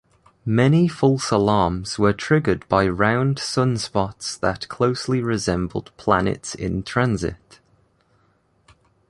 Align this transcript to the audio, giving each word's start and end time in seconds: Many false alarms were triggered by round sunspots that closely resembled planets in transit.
Many 0.47 0.87
false 0.87 1.29
alarms 1.29 1.99
were 1.99 2.11
triggered 2.11 2.67
by 2.67 2.87
round 2.87 3.37
sunspots 3.37 4.39
that 4.39 4.67
closely 4.67 5.21
resembled 5.21 5.91
planets 5.95 6.55
in 6.55 6.81
transit. 6.81 7.59